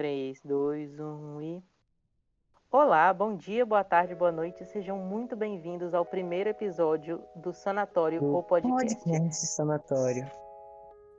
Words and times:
3, 0.00 0.40
2, 0.42 0.98
1 0.98 1.42
e. 1.42 1.62
Olá, 2.72 3.12
bom 3.12 3.36
dia, 3.36 3.66
boa 3.66 3.84
tarde, 3.84 4.14
boa 4.14 4.32
noite. 4.32 4.64
Sejam 4.64 4.96
muito 4.96 5.36
bem-vindos 5.36 5.92
ao 5.92 6.06
primeiro 6.06 6.48
episódio 6.48 7.22
do 7.36 7.52
Sanatório 7.52 8.24
ou 8.24 8.42
Podcast. 8.42 8.94
Podcast 8.94 9.46
Sanatório. 9.48 10.26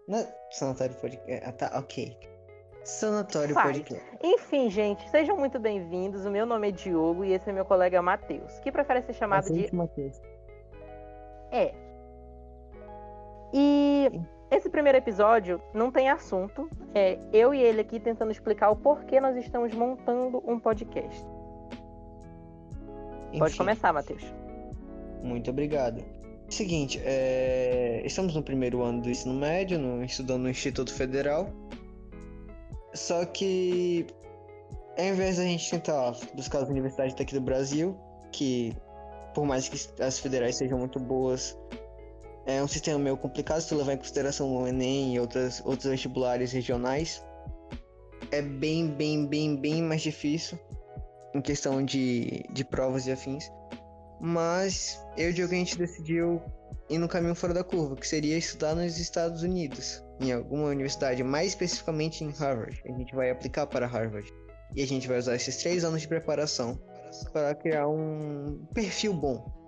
Não, 0.07 0.17
é 0.17 0.35
Sanatório 0.49 0.95
Podcast. 0.95 1.47
Ah, 1.47 1.51
tá, 1.51 1.77
ok. 1.77 2.17
Sanatório 2.83 3.53
Faz. 3.53 3.77
Podcast. 3.77 4.17
Enfim, 4.19 4.67
gente, 4.71 5.07
sejam 5.11 5.37
muito 5.37 5.59
bem-vindos. 5.59 6.25
O 6.25 6.31
meu 6.31 6.47
nome 6.47 6.69
é 6.69 6.71
Diogo 6.71 7.23
e 7.23 7.33
esse 7.33 7.51
é 7.51 7.53
meu 7.53 7.65
colega 7.65 8.01
Matheus, 8.01 8.57
que 8.61 8.71
prefere 8.71 9.03
ser 9.03 9.13
chamado 9.13 9.45
de 9.53 9.75
Matheus. 9.75 10.19
É. 11.51 11.71
E 13.53 14.09
esse 14.51 14.69
primeiro 14.69 14.97
episódio 14.97 15.61
não 15.73 15.89
tem 15.89 16.09
assunto. 16.09 16.69
É 16.93 17.17
eu 17.31 17.53
e 17.53 17.61
ele 17.61 17.81
aqui 17.81 17.99
tentando 17.99 18.31
explicar 18.31 18.69
o 18.69 18.75
porquê 18.75 19.21
nós 19.21 19.37
estamos 19.37 19.73
montando 19.73 20.43
um 20.45 20.59
podcast. 20.59 21.23
Pode 23.31 23.53
Enfim, 23.53 23.57
começar, 23.57 23.93
Matheus. 23.93 24.23
Muito 25.23 25.49
obrigado. 25.49 26.03
Seguinte, 26.49 27.01
é, 27.05 28.01
estamos 28.03 28.35
no 28.35 28.43
primeiro 28.43 28.83
ano 28.83 29.01
do 29.01 29.09
ensino 29.09 29.33
médio, 29.33 29.79
no... 29.79 30.03
estudando 30.03 30.41
no 30.41 30.49
Instituto 30.49 30.93
Federal. 30.93 31.49
Só 32.93 33.23
que, 33.23 34.05
ao 34.97 35.05
invés 35.05 35.37
da 35.37 35.43
gente 35.43 35.71
tentar 35.71 36.11
buscar 36.35 36.63
as 36.63 36.67
universidades 36.67 37.15
daqui 37.15 37.33
do 37.33 37.39
Brasil, 37.39 37.97
que 38.33 38.75
por 39.33 39.45
mais 39.45 39.69
que 39.69 40.03
as 40.03 40.19
federais 40.19 40.57
sejam 40.57 40.77
muito 40.77 40.99
boas, 40.99 41.57
é 42.45 42.61
um 42.63 42.67
sistema 42.67 42.97
meio 42.97 43.17
complicado 43.17 43.61
se 43.61 43.73
levar 43.75 43.93
em 43.93 43.97
consideração 43.97 44.51
o 44.51 44.67
Enem 44.67 45.15
e 45.15 45.19
outras, 45.19 45.61
outros 45.65 45.89
vestibulares 45.89 46.51
regionais. 46.51 47.23
É 48.31 48.41
bem, 48.41 48.87
bem, 48.87 49.27
bem, 49.27 49.55
bem 49.55 49.81
mais 49.81 50.01
difícil 50.01 50.57
em 51.33 51.41
questão 51.41 51.83
de, 51.83 52.43
de 52.51 52.63
provas 52.63 53.05
e 53.07 53.11
afins. 53.11 53.51
Mas 54.19 54.99
eu 55.17 55.31
e 55.31 55.41
o 55.41 55.45
a 55.45 55.49
gente 55.49 55.77
decidiu 55.77 56.41
ir 56.89 56.97
no 56.97 57.07
caminho 57.07 57.35
fora 57.35 57.53
da 57.53 57.63
curva, 57.63 57.95
que 57.95 58.07
seria 58.07 58.37
estudar 58.37 58.75
nos 58.75 58.99
Estados 58.99 59.43
Unidos, 59.43 60.03
em 60.19 60.31
alguma 60.31 60.67
universidade, 60.67 61.23
mais 61.23 61.49
especificamente 61.49 62.23
em 62.23 62.31
Harvard. 62.31 62.81
A 62.85 62.91
gente 62.91 63.15
vai 63.15 63.31
aplicar 63.31 63.65
para 63.67 63.87
Harvard. 63.87 64.31
E 64.75 64.81
a 64.81 64.87
gente 64.87 65.07
vai 65.07 65.17
usar 65.17 65.35
esses 65.35 65.57
três 65.57 65.83
anos 65.83 66.01
de 66.01 66.07
preparação 66.07 66.79
para 67.33 67.53
criar 67.55 67.87
um 67.87 68.65
perfil 68.73 69.13
bom 69.13 69.60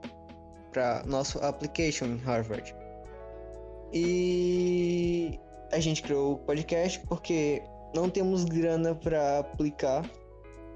para 0.74 1.04
nosso 1.06 1.38
application 1.40 2.06
em 2.06 2.18
Harvard. 2.18 2.76
E 3.94 5.40
a 5.72 5.80
gente 5.80 6.02
criou 6.02 6.34
o 6.34 6.38
podcast 6.40 7.00
porque 7.08 7.62
não 7.96 8.10
temos 8.10 8.44
grana 8.44 8.96
para 8.96 9.40
aplicar. 9.40 10.04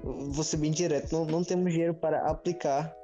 Vou 0.02 0.44
ser 0.44 0.58
bem 0.58 0.70
direto, 0.70 1.12
não, 1.12 1.24
não 1.24 1.42
temos 1.44 1.72
dinheiro 1.72 1.92
para 1.94 2.20
aplicar 2.30 2.94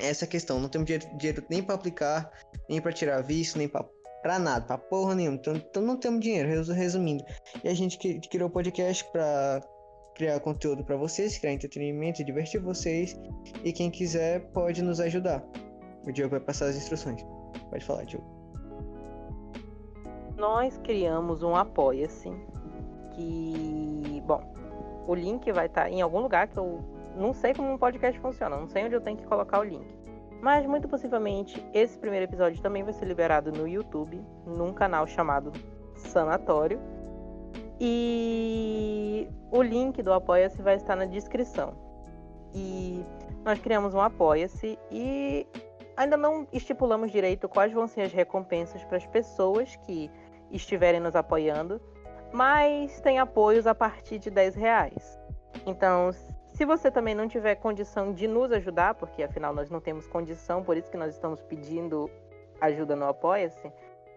essa 0.00 0.26
questão. 0.26 0.58
Não 0.58 0.68
temos 0.70 0.86
dinheiro, 0.86 1.06
dinheiro 1.18 1.44
nem 1.50 1.62
para 1.62 1.74
aplicar, 1.74 2.30
nem 2.68 2.80
para 2.80 2.92
tirar 2.92 3.22
visto, 3.22 3.58
nem 3.58 3.68
para 3.68 4.38
nada, 4.38 4.64
pra 4.64 4.78
porra 4.78 5.14
nenhuma. 5.14 5.36
Então, 5.36 5.54
então 5.54 5.82
não 5.82 5.98
temos 5.98 6.20
dinheiro, 6.20 6.48
resu- 6.48 6.72
resumindo. 6.72 7.22
E 7.62 7.68
a 7.68 7.74
gente 7.74 7.98
cri- 7.98 8.18
criou 8.30 8.48
o 8.48 8.52
podcast 8.52 9.04
pra 9.12 9.60
criar 10.14 10.40
conteúdo 10.40 10.82
pra 10.84 10.96
vocês, 10.96 11.36
criar 11.36 11.52
entretenimento, 11.52 12.24
divertir 12.24 12.60
vocês. 12.62 13.14
E 13.62 13.70
quem 13.72 13.90
quiser 13.90 14.40
pode 14.52 14.80
nos 14.80 15.00
ajudar. 15.00 15.44
O 16.06 16.12
Diogo 16.12 16.30
vai 16.32 16.40
passar 16.40 16.66
as 16.66 16.76
instruções. 16.76 17.24
Pode 17.70 17.84
falar, 17.84 18.04
Diogo. 18.04 18.26
Nós 20.36 20.76
criamos 20.78 21.42
um 21.42 21.54
Apoia-se 21.54 22.30
que, 23.14 24.22
bom, 24.26 24.42
o 25.06 25.14
link 25.14 25.50
vai 25.52 25.66
estar 25.66 25.88
em 25.88 26.02
algum 26.02 26.20
lugar 26.20 26.48
que 26.48 26.58
eu 26.58 26.82
não 27.16 27.32
sei 27.32 27.54
como 27.54 27.72
um 27.72 27.78
podcast 27.78 28.18
funciona, 28.20 28.56
não 28.56 28.66
sei 28.66 28.84
onde 28.84 28.94
eu 28.94 29.00
tenho 29.00 29.16
que 29.16 29.24
colocar 29.24 29.60
o 29.60 29.64
link. 29.64 29.86
Mas 30.42 30.66
muito 30.66 30.88
possivelmente 30.88 31.64
esse 31.72 31.98
primeiro 31.98 32.26
episódio 32.26 32.60
também 32.60 32.82
vai 32.82 32.92
ser 32.92 33.06
liberado 33.06 33.50
no 33.52 33.66
YouTube, 33.66 34.20
num 34.46 34.72
canal 34.72 35.06
chamado 35.06 35.52
Sanatório. 35.96 36.78
E 37.80 39.28
o 39.50 39.62
link 39.62 40.02
do 40.02 40.12
Apoia-se 40.12 40.60
vai 40.60 40.76
estar 40.76 40.96
na 40.96 41.06
descrição. 41.06 41.72
E 42.54 43.02
nós 43.44 43.58
criamos 43.58 43.94
um 43.94 44.00
Apoia-se 44.00 44.78
e 44.90 45.46
ainda 45.96 46.16
não 46.16 46.46
estipulamos 46.52 47.10
direito 47.10 47.48
quais 47.48 47.72
vão 47.72 47.86
ser 47.86 48.02
as 48.02 48.12
recompensas 48.12 48.82
para 48.84 48.96
as 48.96 49.06
pessoas 49.06 49.76
que 49.76 50.10
estiverem 50.50 51.00
nos 51.00 51.16
apoiando, 51.16 51.80
mas 52.32 53.00
tem 53.00 53.18
apoios 53.18 53.66
a 53.66 53.74
partir 53.74 54.18
de 54.18 54.30
10 54.30 54.54
reais. 54.54 55.18
Então, 55.66 56.10
se 56.54 56.64
você 56.64 56.90
também 56.90 57.14
não 57.14 57.28
tiver 57.28 57.54
condição 57.56 58.12
de 58.12 58.28
nos 58.28 58.52
ajudar, 58.52 58.94
porque 58.94 59.22
afinal 59.22 59.54
nós 59.54 59.70
não 59.70 59.80
temos 59.80 60.06
condição, 60.06 60.62
por 60.62 60.76
isso 60.76 60.90
que 60.90 60.96
nós 60.96 61.14
estamos 61.14 61.42
pedindo 61.42 62.10
ajuda 62.60 62.94
no 62.94 63.06
Apoia-se. 63.06 63.72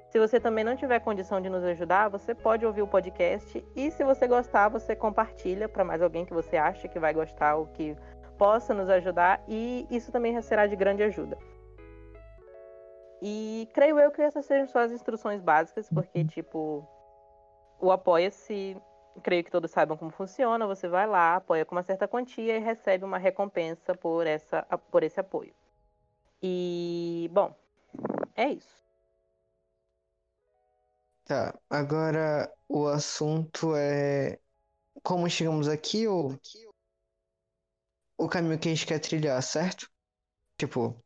Se 0.09 0.19
você 0.19 0.39
também 0.39 0.63
não 0.63 0.75
tiver 0.75 0.99
condição 0.99 1.41
de 1.41 1.49
nos 1.49 1.63
ajudar, 1.63 2.09
você 2.09 2.33
pode 2.33 2.65
ouvir 2.65 2.81
o 2.81 2.87
podcast 2.87 3.63
e 3.75 3.91
se 3.91 4.03
você 4.03 4.25
gostar, 4.25 4.69
você 4.69 4.95
compartilha 4.95 5.67
para 5.67 5.83
mais 5.83 6.01
alguém 6.01 6.25
que 6.25 6.33
você 6.33 6.55
acha 6.55 6.87
que 6.87 6.97
vai 6.97 7.13
gostar 7.13 7.55
ou 7.55 7.67
que 7.67 7.95
possa 8.37 8.73
nos 8.73 8.89
ajudar 8.89 9.43
e 9.47 9.85
isso 9.89 10.11
também 10.11 10.39
será 10.41 10.65
de 10.65 10.75
grande 10.75 11.03
ajuda. 11.03 11.37
E 13.21 13.67
creio 13.73 13.99
eu 13.99 14.11
que 14.11 14.21
essas 14.21 14.45
sejam 14.45 14.67
só 14.67 14.79
as 14.79 14.91
instruções 14.91 15.41
básicas, 15.41 15.89
porque 15.89 16.23
tipo 16.23 16.87
o 17.79 17.91
apoia-se 17.91 18.77
creio 19.23 19.43
que 19.43 19.51
todos 19.51 19.71
saibam 19.71 19.97
como 19.97 20.11
funciona. 20.11 20.67
Você 20.67 20.87
vai 20.87 21.07
lá, 21.07 21.35
apoia 21.35 21.65
com 21.65 21.75
uma 21.75 21.83
certa 21.83 22.07
quantia 22.07 22.57
e 22.57 22.59
recebe 22.59 23.03
uma 23.03 23.17
recompensa 23.17 23.95
por, 23.95 24.27
essa, 24.27 24.63
por 24.91 25.03
esse 25.03 25.19
apoio. 25.19 25.53
E, 26.41 27.29
bom, 27.33 27.55
é 28.35 28.51
isso. 28.51 28.77
Tá, 31.25 31.59
agora 31.69 32.49
o 32.69 32.87
assunto 32.87 33.75
é 33.75 34.39
como 35.03 35.29
chegamos 35.29 35.67
aqui 35.67 36.07
ou 36.07 36.39
o 38.17 38.27
caminho 38.27 38.59
que 38.59 38.69
a 38.69 38.73
gente 38.73 38.85
quer 38.85 38.99
trilhar, 38.99 39.41
certo? 39.41 39.89
Tipo, 40.57 41.03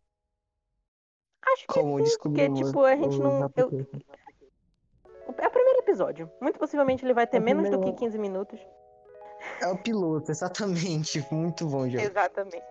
Acho 1.54 1.68
que 1.68 1.74
como 1.74 2.06
sim, 2.06 2.18
porque, 2.22 2.50
tipo, 2.50 2.84
a 2.84 2.96
gente 2.96 3.20
não. 3.20 3.50
eu- 3.56 3.88
é 5.38 5.48
o 5.48 5.52
primeiro 5.52 5.80
episódio. 5.80 6.30
Muito 6.42 6.60
possivelmente 6.60 7.06
ele 7.06 7.14
vai 7.14 7.26
ter 7.28 7.38
É 7.38 7.40
menos 7.40 7.64
do 7.66 7.72
que 7.72 7.78
primeiro- 7.78 7.98
15 7.98 8.18
minutos. 8.18 8.60
É 9.62 9.68
o 9.68 9.78
piloto, 9.78 10.30
exatamente. 10.32 11.26
Muito 11.32 11.66
bom, 11.68 11.88
Diogo. 11.88 12.06
Exatamente. 12.06 12.62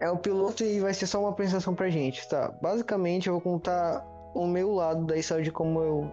É 0.00 0.08
o 0.10 0.16
piloto 0.16 0.62
e 0.62 0.78
vai 0.80 0.94
ser 0.94 1.06
só 1.06 1.18
uma 1.20 1.30
apresentação 1.30 1.74
pra 1.74 1.88
gente, 1.90 2.28
tá? 2.28 2.48
Basicamente, 2.62 3.26
eu 3.26 3.32
vou 3.34 3.40
contar 3.40 4.06
o 4.34 4.46
meu 4.46 4.72
lado 4.72 5.04
da 5.06 5.16
história 5.16 5.42
de 5.42 5.50
como 5.50 5.82
eu, 5.82 6.10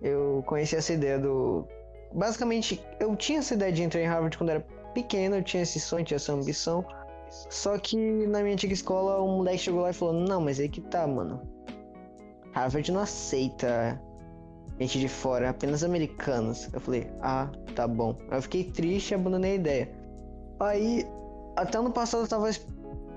eu 0.00 0.42
conheci 0.46 0.74
essa 0.76 0.92
ideia 0.94 1.18
do. 1.18 1.66
Basicamente, 2.12 2.82
eu 2.98 3.14
tinha 3.16 3.40
essa 3.40 3.52
ideia 3.54 3.70
de 3.72 3.82
entrar 3.82 4.00
em 4.00 4.06
Harvard 4.06 4.38
quando 4.38 4.50
era 4.50 4.60
pequeno, 4.94 5.36
eu 5.36 5.42
tinha 5.42 5.62
esse 5.64 5.78
sonho, 5.80 6.04
tinha 6.04 6.16
essa 6.16 6.32
ambição. 6.32 6.82
Só 7.30 7.76
que 7.78 7.96
na 8.26 8.40
minha 8.40 8.52
antiga 8.54 8.72
escola, 8.72 9.22
um 9.22 9.36
moleque 9.38 9.58
chegou 9.58 9.80
lá 9.82 9.90
e 9.90 9.94
falou: 9.94 10.14
Não, 10.14 10.40
mas 10.40 10.60
aí 10.60 10.68
que 10.68 10.80
tá, 10.80 11.06
mano. 11.06 11.40
Harvard 12.52 12.90
não 12.92 13.00
aceita 13.00 14.00
gente 14.78 14.98
de 15.00 15.08
fora, 15.08 15.50
apenas 15.50 15.82
americanos. 15.82 16.68
Eu 16.72 16.80
falei: 16.80 17.10
Ah, 17.20 17.50
tá 17.74 17.86
bom. 17.88 18.16
Aí 18.30 18.38
eu 18.38 18.42
fiquei 18.42 18.64
triste 18.64 19.10
e 19.10 19.14
abandonei 19.14 19.52
a 19.52 19.54
ideia. 19.56 19.90
Aí, 20.60 21.04
até 21.56 21.78
ano 21.78 21.90
passado 21.90 22.22
eu 22.24 22.28
tava 22.28 22.48
es- 22.48 22.64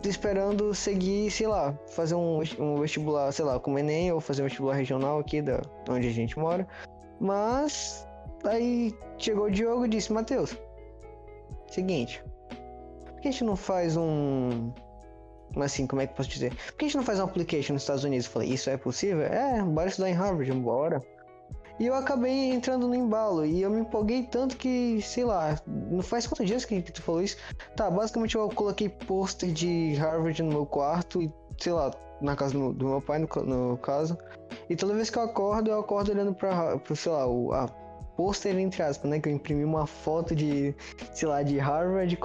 esperando 0.04 0.74
seguir, 0.74 1.30
sei 1.30 1.48
lá, 1.48 1.78
fazer 1.90 2.16
um, 2.16 2.42
um 2.60 2.78
vestibular, 2.82 3.32
sei 3.32 3.46
lá, 3.46 3.60
como 3.60 3.78
Enem, 3.78 4.12
ou 4.12 4.20
fazer 4.20 4.42
um 4.42 4.46
vestibular 4.46 4.74
regional 4.76 5.20
aqui 5.20 5.42
da 5.42 5.62
onde 5.90 6.08
a 6.08 6.12
gente 6.12 6.38
mora. 6.40 6.68
Mas 7.20 8.08
aí 8.44 8.94
chegou 9.18 9.46
o 9.46 9.52
Diogo 9.52 9.86
e 9.86 9.90
disse, 9.90 10.12
Matheus, 10.14 10.56
seguinte, 11.70 12.24
por 13.18 13.22
que 13.22 13.28
a 13.28 13.32
gente 13.32 13.44
não 13.44 13.56
faz 13.56 13.98
um. 13.98 14.72
Assim, 15.56 15.88
como 15.88 16.02
é 16.02 16.08
que 16.08 16.14
posso 16.14 16.30
dizer? 16.30 16.54
Por 16.54 16.78
que 16.78 16.86
a 16.86 16.88
gente 16.88 16.98
não 16.98 17.04
faz 17.04 17.20
um 17.20 17.24
application 17.24 17.74
nos 17.74 17.82
Estados 17.82 18.04
Unidos? 18.04 18.28
Eu 18.28 18.32
falei, 18.32 18.50
isso 18.50 18.70
é 18.70 18.78
possível? 18.78 19.24
É, 19.24 19.62
bora 19.64 19.90
estudar 19.90 20.10
em 20.10 20.14
Harvard, 20.14 20.52
bora. 20.54 21.02
E 21.80 21.86
eu 21.86 21.96
acabei 21.96 22.52
entrando 22.52 22.88
no 22.88 22.94
embalo. 22.94 23.46
E 23.46 23.62
eu 23.62 23.70
me 23.70 23.80
empolguei 23.80 24.24
tanto 24.24 24.56
que, 24.58 25.02
sei 25.02 25.26
lá, 25.26 25.60
não 25.66 26.02
faz 26.02 26.28
quantos 26.28 26.46
dias 26.46 26.66
que, 26.66 26.82
tu 26.82 27.02
falou 27.02 27.22
isso? 27.22 27.38
Tá, 27.76 27.90
basicamente 27.90 28.36
eu 28.36 28.50
coloquei 28.50 28.90
pôster 28.90 29.52
de 29.52 29.94
Harvard 29.96 30.42
no 30.44 30.50
meu 30.50 30.66
quarto 30.66 31.22
e, 31.22 31.32
sei 31.58 31.74
lá, 31.74 31.92
na 32.22 32.36
casa 32.36 32.54
do, 32.54 32.74
do 32.74 32.86
meu 32.86 33.02
pai, 33.02 33.20
no, 33.20 33.28
no 33.44 33.78
caso. 33.78 34.18
E 34.70 34.76
toda 34.76 34.94
vez 34.94 35.10
que 35.10 35.18
eu 35.18 35.24
acordo, 35.24 35.72
eu 35.72 35.80
acordo 35.80 36.12
olhando 36.12 36.34
pra, 36.34 36.78
pro, 36.78 36.96
sei 36.96 37.12
lá, 37.12 37.26
o 37.28 37.54
a 37.54 37.68
pôster 38.16 38.58
entre 38.58 38.82
aspas, 38.82 39.10
né? 39.10 39.20
Que 39.20 39.30
eu 39.30 39.34
imprimi 39.34 39.64
uma 39.64 39.86
foto 39.86 40.36
de, 40.36 40.76
sei 41.14 41.28
lá, 41.28 41.44
de 41.44 41.58
Harvard, 41.60 42.16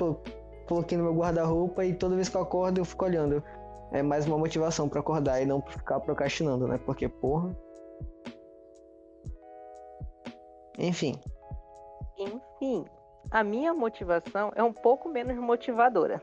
coloquei 0.67 0.97
no 0.97 1.05
meu 1.05 1.15
guarda-roupa 1.15 1.85
e 1.85 1.95
toda 1.95 2.15
vez 2.15 2.29
que 2.29 2.37
eu 2.37 2.43
acordo 2.43 2.81
eu 2.81 2.85
fico 2.85 3.05
olhando. 3.05 3.43
É 3.93 4.03
mais 4.03 4.27
uma 4.27 4.39
motivação 4.39 4.89
pra 4.89 5.01
acordar 5.01 5.43
e 5.43 5.47
não 5.47 5.61
ficar 5.61 6.01
procrastinando, 6.01 6.67
né? 6.67 6.79
Porque, 6.79 7.09
porra. 7.09 7.55
Enfim, 10.79 11.21
Enfim. 12.17 12.87
a 13.31 13.45
minha 13.45 13.75
motivação 13.75 14.51
é 14.55 14.63
um 14.63 14.73
pouco 14.73 15.09
menos 15.09 15.37
motivadora. 15.37 16.23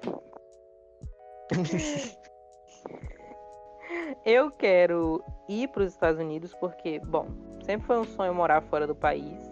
eu 4.26 4.52
quero 4.52 5.24
ir 5.48 5.68
para 5.70 5.84
os 5.84 5.92
Estados 5.92 6.20
Unidos 6.20 6.54
porque, 6.56 7.00
bom, 7.00 7.28
sempre 7.64 7.86
foi 7.86 8.00
um 8.00 8.04
sonho 8.04 8.34
morar 8.34 8.62
fora 8.64 8.88
do 8.88 8.96
país. 8.96 9.49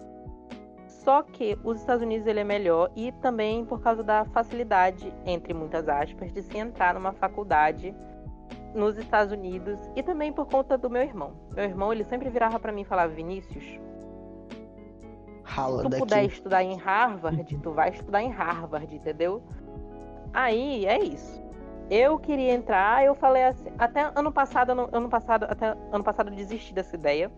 Só 1.08 1.22
que 1.22 1.58
os 1.64 1.80
Estados 1.80 2.04
Unidos 2.04 2.28
ele 2.28 2.42
é 2.42 2.44
melhor 2.44 2.92
e 2.94 3.14
também 3.14 3.64
por 3.64 3.80
causa 3.80 4.04
da 4.04 4.26
facilidade, 4.26 5.14
entre 5.26 5.54
muitas 5.54 5.88
aspas, 5.88 6.34
de 6.34 6.44
se 6.44 6.58
entrar 6.58 6.94
numa 6.94 7.14
faculdade 7.14 7.96
nos 8.76 8.98
Estados 8.98 9.32
Unidos 9.32 9.80
e 9.96 10.04
também 10.04 10.34
por 10.34 10.48
conta 10.48 10.78
do 10.78 10.90
meu 10.90 11.02
irmão. 11.02 11.32
Meu 11.56 11.64
irmão 11.64 11.94
ele 11.94 12.04
sempre 12.04 12.30
virava 12.30 12.60
para 12.60 12.74
mim 12.74 12.82
e 12.82 12.84
falava: 12.84 13.08
Vinícius, 13.14 13.80
Rala 15.44 15.78
se 15.78 15.84
tu 15.84 15.90
daqui. 15.92 16.04
puder 16.04 16.26
estudar 16.26 16.62
em 16.62 16.76
Harvard, 16.76 17.58
tu 17.58 17.72
vai 17.72 17.90
estudar 17.92 18.22
em 18.22 18.30
Harvard, 18.30 18.94
entendeu? 18.94 19.42
Aí 20.34 20.86
é 20.86 21.02
isso. 21.02 21.42
Eu 21.90 22.20
queria 22.20 22.52
entrar, 22.52 23.06
eu 23.06 23.16
falei 23.16 23.46
assim, 23.46 23.72
até 23.80 24.12
ano 24.14 24.30
passado, 24.30 24.72
ano, 24.72 24.90
ano 24.92 25.08
passado, 25.08 25.46
até 25.46 25.68
ano 25.90 26.04
passado 26.04 26.32
eu 26.32 26.36
desisti 26.36 26.74
dessa 26.74 26.98
ideia, 26.98 27.32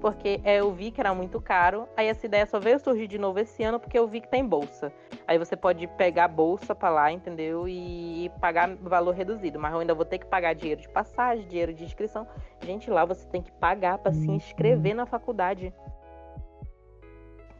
porque 0.00 0.40
é, 0.44 0.60
eu 0.60 0.72
vi 0.72 0.90
que 0.90 1.00
era 1.00 1.12
muito 1.14 1.40
caro. 1.40 1.88
Aí 1.96 2.06
essa 2.06 2.26
ideia 2.26 2.46
só 2.46 2.58
veio 2.58 2.78
surgir 2.78 3.06
de 3.06 3.18
novo 3.18 3.38
esse 3.38 3.62
ano 3.62 3.78
porque 3.78 3.98
eu 3.98 4.06
vi 4.06 4.20
que 4.20 4.28
tem 4.28 4.44
bolsa. 4.46 4.92
Aí 5.26 5.38
você 5.38 5.56
pode 5.56 5.86
pegar 5.86 6.28
bolsa 6.28 6.74
para 6.74 6.90
lá, 6.90 7.12
entendeu? 7.12 7.68
E 7.68 8.30
pagar 8.40 8.74
valor 8.76 9.14
reduzido, 9.14 9.58
mas 9.58 9.72
eu 9.72 9.80
ainda 9.80 9.94
vou 9.94 10.04
ter 10.04 10.18
que 10.18 10.26
pagar 10.26 10.54
dinheiro 10.54 10.80
de 10.80 10.88
passagem, 10.88 11.46
dinheiro 11.46 11.72
de 11.72 11.84
inscrição. 11.84 12.26
Gente, 12.60 12.90
lá 12.90 13.04
você 13.04 13.26
tem 13.28 13.42
que 13.42 13.52
pagar 13.52 13.98
para 13.98 14.12
se 14.12 14.30
inscrever 14.30 14.94
na 14.94 15.06
faculdade. 15.06 15.72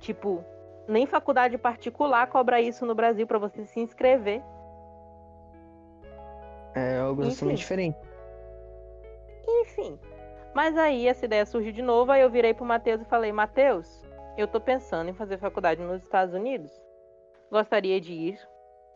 Tipo, 0.01 0.45
nem 0.87 1.07
faculdade 1.07 1.59
particular 1.59 2.27
cobra 2.29 2.61
isso 2.61 2.87
no 2.87 2.95
Brasil 2.95 3.27
para 3.27 3.39
você 3.39 3.65
se 3.67 3.81
inscrever. 3.81 4.43
É 6.75 6.99
algo 6.99 7.23
totalmente 7.29 7.59
diferente. 7.59 7.99
Enfim. 9.47 9.99
Mas 10.59 10.77
aí 10.77 11.07
essa 11.07 11.25
ideia 11.25 11.47
surgiu 11.47 11.71
de 11.71 11.83
novo, 11.83 12.11
aí 12.11 12.21
eu 12.21 12.29
virei 12.29 12.53
pro 12.53 12.65
Matheus 12.65 13.01
e 13.01 13.05
falei, 13.05 13.31
Matheus, 13.31 14.03
eu 14.37 14.49
tô 14.49 14.61
pensando 14.61 15.09
em 15.09 15.15
fazer 15.15 15.39
faculdade 15.39 15.81
nos 15.81 16.03
Estados 16.03 16.35
Unidos. 16.35 16.73
Gostaria 17.49 18.01
de 18.01 18.13
ir. 18.13 18.49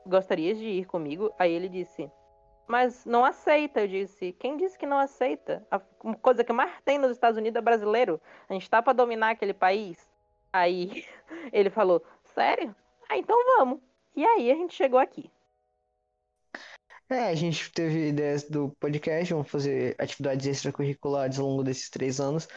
Gostarias 0.04 0.58
de 0.58 0.66
ir 0.66 0.86
comigo? 0.86 1.32
Aí 1.38 1.52
ele 1.52 1.68
disse, 1.68 2.10
mas 2.66 3.06
não 3.06 3.24
aceita. 3.24 3.80
Eu 3.80 3.86
disse, 3.86 4.32
quem 4.40 4.56
disse 4.56 4.76
que 4.76 4.86
não 4.86 4.98
aceita? 4.98 5.64
A 5.70 5.78
coisa 6.20 6.42
que 6.42 6.52
mais 6.52 6.72
tem 6.84 6.98
nos 6.98 7.12
Estados 7.12 7.38
Unidos 7.38 7.56
é 7.56 7.62
brasileiro. 7.62 8.20
A 8.48 8.54
gente 8.54 8.68
tá 8.68 8.82
pra 8.82 8.92
dominar 8.92 9.30
aquele 9.30 9.54
país. 9.54 10.04
Aí 10.52 11.04
ele 11.52 11.70
falou, 11.70 12.02
sério? 12.24 12.74
Ah, 13.08 13.16
então 13.16 13.36
vamos. 13.56 13.78
E 14.16 14.26
aí 14.26 14.50
a 14.50 14.56
gente 14.56 14.74
chegou 14.74 14.98
aqui. 14.98 15.30
É, 17.12 17.28
a 17.28 17.34
gente 17.34 17.70
teve 17.72 18.08
ideias 18.08 18.44
do 18.44 18.70
podcast, 18.80 19.34
vamos 19.34 19.50
fazer 19.50 19.94
atividades 19.98 20.46
extracurriculares 20.46 21.38
ao 21.38 21.46
longo 21.46 21.62
desses 21.62 21.90
três 21.90 22.18
anos 22.18 22.48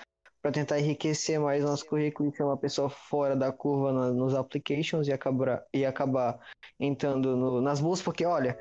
para 0.42 0.52
tentar 0.52 0.80
enriquecer 0.80 1.38
mais 1.40 1.64
nosso 1.64 1.86
currículo 1.86 2.30
e 2.30 2.36
ser 2.36 2.44
uma 2.44 2.56
pessoa 2.56 2.88
fora 2.90 3.36
da 3.36 3.52
curva 3.52 3.92
na- 3.92 4.12
nos 4.12 4.34
applications 4.34 5.08
e 5.10 5.14
acabar, 5.14 5.66
e 5.74 5.86
acabar 5.86 6.40
entrando 6.80 7.36
no- 7.36 7.60
nas 7.60 7.82
bolsas, 7.82 8.06
porque 8.06 8.26
olha, 8.26 8.58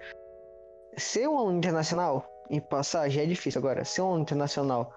ser 0.96 1.28
um 1.28 1.38
aluno 1.38 1.58
internacional 1.58 2.26
e 2.50 2.60
passar 2.60 3.08
já 3.08 3.22
é 3.22 3.26
difícil. 3.26 3.60
Agora, 3.60 3.84
ser 3.84 4.02
um 4.02 4.06
aluno 4.06 4.22
internacional 4.22 4.92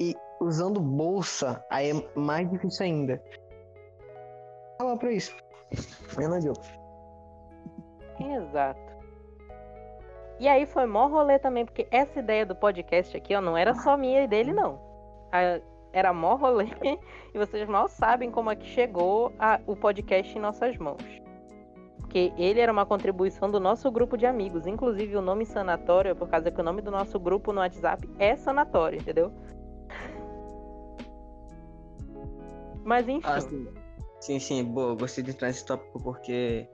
e 0.00 0.14
usando 0.40 0.80
bolsa, 0.80 1.62
aí 1.70 1.90
é 1.90 2.18
mais 2.18 2.48
difícil 2.50 2.86
ainda. 2.86 3.22
Fala 4.78 4.96
pra 4.96 5.12
isso. 5.12 5.36
Eu 6.18 6.28
não 6.28 6.36
adianta. 6.36 6.60
Exato. 8.18 8.91
E 10.42 10.48
aí 10.48 10.66
foi 10.66 10.86
mó 10.86 11.06
rolê 11.06 11.38
também, 11.38 11.64
porque 11.64 11.86
essa 11.88 12.18
ideia 12.18 12.44
do 12.44 12.56
podcast 12.56 13.16
aqui, 13.16 13.32
ó, 13.32 13.40
não 13.40 13.56
era 13.56 13.76
só 13.76 13.96
minha 13.96 14.24
e 14.24 14.26
dele, 14.26 14.52
não. 14.52 14.76
A- 15.30 15.60
era 15.92 16.12
mó 16.12 16.34
rolê, 16.34 16.66
e 17.32 17.38
vocês 17.38 17.68
mal 17.68 17.88
sabem 17.88 18.28
como 18.28 18.50
é 18.50 18.56
que 18.56 18.66
chegou 18.66 19.32
a- 19.38 19.60
o 19.68 19.76
podcast 19.76 20.36
em 20.36 20.40
nossas 20.40 20.76
mãos. 20.78 21.04
Porque 22.00 22.32
ele 22.36 22.58
era 22.58 22.72
uma 22.72 22.84
contribuição 22.84 23.48
do 23.52 23.60
nosso 23.60 23.88
grupo 23.88 24.16
de 24.16 24.26
amigos. 24.26 24.66
Inclusive 24.66 25.16
o 25.16 25.22
nome 25.22 25.46
Sanatório 25.46 26.16
por 26.16 26.28
causa 26.28 26.50
que 26.50 26.60
o 26.60 26.64
nome 26.64 26.82
do 26.82 26.90
nosso 26.90 27.20
grupo 27.20 27.52
no 27.52 27.60
WhatsApp 27.60 28.10
é 28.18 28.34
Sanatório, 28.34 28.98
entendeu? 29.00 29.32
Mas 32.84 33.08
enfim. 33.08 33.28
Ah, 33.30 33.40
sim. 33.40 33.68
Sim, 34.18 34.38
sim, 34.40 34.64
boa. 34.64 34.96
Gostei 34.96 35.22
de 35.22 35.30
entrar 35.30 35.46
nesse 35.46 35.64
tópico 35.64 36.02
porque 36.02 36.68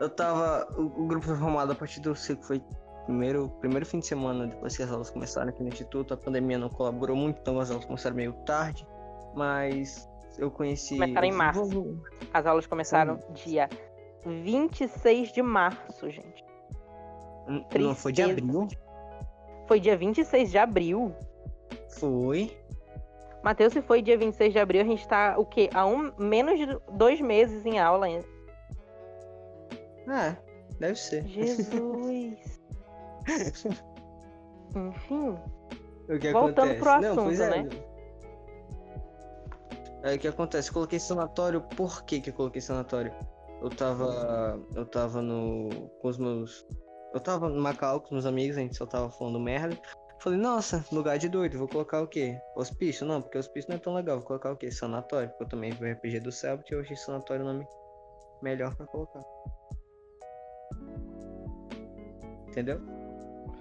eu 0.00 0.10
tava. 0.10 0.66
O, 0.76 1.04
o 1.04 1.06
grupo 1.06 1.24
foi 1.26 1.36
formado 1.36 1.70
a 1.70 1.74
partir 1.76 2.00
do 2.00 2.12
ciclo, 2.16 2.42
foi 2.42 2.60
primeiro, 3.04 3.48
primeiro 3.60 3.86
fim 3.86 4.00
de 4.00 4.06
semana 4.06 4.46
depois 4.46 4.76
que 4.76 4.82
as 4.82 4.90
aulas 4.90 5.10
começaram 5.10 5.48
aqui 5.48 5.62
no 5.62 5.68
Instituto. 5.68 6.14
A 6.14 6.16
pandemia 6.16 6.58
não 6.58 6.68
colaborou 6.68 7.16
muito, 7.16 7.40
então 7.40 7.58
as 7.60 7.70
aulas 7.70 7.84
começaram 7.84 8.16
meio 8.16 8.32
tarde. 8.44 8.86
Mas 9.34 10.08
eu 10.38 10.50
conheci. 10.50 10.94
Começaram 10.98 11.26
em 11.26 11.32
março. 11.32 11.98
As 12.32 12.46
aulas 12.46 12.66
começaram 12.66 13.18
dia 13.34 13.68
26 14.24 15.32
de 15.32 15.42
março, 15.42 16.08
gente. 16.10 16.44
N- 17.48 17.64
Não 17.78 17.94
foi 17.94 18.12
de 18.12 18.22
Tristeza. 18.22 18.46
abril? 18.46 18.68
Foi 19.68 19.80
dia 19.80 19.96
26 19.96 20.50
de 20.50 20.58
abril. 20.58 21.14
Foi. 21.98 22.56
Matheus, 23.42 23.74
se 23.74 23.82
foi 23.82 24.00
dia 24.00 24.16
26 24.16 24.52
de 24.54 24.58
abril, 24.58 24.80
a 24.80 24.84
gente 24.84 25.06
tá, 25.06 25.34
o 25.38 25.44
quê? 25.44 25.68
Há 25.74 25.84
um, 25.84 26.10
menos 26.18 26.58
de 26.58 26.66
dois 26.92 27.20
meses 27.20 27.66
em 27.66 27.78
aula 27.78 28.06
ainda. 28.06 28.24
É, 30.08 30.36
deve 30.78 30.96
ser. 30.96 31.24
Jesus. 31.28 32.62
Enfim. 34.76 35.38
O 36.08 36.18
que 36.18 36.32
Voltando 36.32 36.72
acontece? 36.72 36.80
pro 36.80 37.00
Não, 37.00 37.14
pois 37.14 37.40
assunto, 37.40 37.56
é. 37.56 37.62
né? 37.62 37.68
Aí 40.02 40.16
o 40.16 40.18
que 40.18 40.28
acontece? 40.28 40.70
Coloquei 40.70 40.98
sanatório, 40.98 41.62
por 41.62 42.04
que 42.04 42.20
que 42.20 42.30
eu 42.30 42.34
coloquei 42.34 42.60
sanatório? 42.60 43.12
Eu 43.62 43.70
tava. 43.70 44.60
Eu 44.74 44.84
tava 44.84 45.22
no. 45.22 45.70
com 46.00 46.08
os 46.08 46.18
meus. 46.18 46.66
Eu 47.14 47.20
tava 47.20 47.48
no 47.48 47.60
Macau 47.60 48.00
com 48.00 48.06
os 48.06 48.12
meus 48.12 48.26
amigos, 48.26 48.58
a 48.58 48.60
gente 48.60 48.76
só 48.76 48.84
tava 48.84 49.10
falando 49.10 49.40
merda. 49.40 49.78
Falei, 50.18 50.38
nossa, 50.38 50.84
lugar 50.90 51.18
de 51.18 51.28
doido, 51.28 51.58
vou 51.58 51.68
colocar 51.68 52.02
o 52.02 52.08
quê? 52.08 52.38
Hospício? 52.56 53.06
Não, 53.06 53.20
porque 53.20 53.38
hospício 53.38 53.70
não 53.70 53.76
é 53.76 53.78
tão 53.78 53.94
legal, 53.94 54.18
vou 54.18 54.26
colocar 54.26 54.52
o 54.52 54.56
quê? 54.56 54.70
Sanatório, 54.70 55.28
porque 55.28 55.44
eu 55.44 55.48
também 55.48 55.70
vi 55.70 55.84
o 55.84 55.92
RPG 55.92 56.20
do 56.20 56.32
Selbit 56.32 56.70
e 56.70 56.74
eu 56.74 56.80
achei 56.80 56.96
sanatório 56.96 57.44
o 57.44 57.46
nome 57.46 57.66
melhor 58.42 58.74
pra 58.74 58.86
colocar. 58.86 59.22
Entendeu? 62.48 62.80